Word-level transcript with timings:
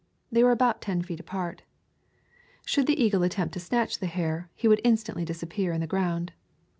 They 0.31 0.43
were 0.43 0.49
about 0.49 0.81
ten 0.81 1.03
feet 1.03 1.19
apart. 1.19 1.61
Should 2.65 2.87
the 2.87 2.99
eagle 2.99 3.21
attempt 3.21 3.53
to 3.53 3.59
snatch 3.59 3.99
the 3.99 4.07
hare, 4.07 4.49
he 4.55 4.67
would 4.67 4.81
instantly 4.83 5.25
disappear 5.25 5.73
in 5.73 5.81
the 5.81 5.85
ground. 5.85 6.33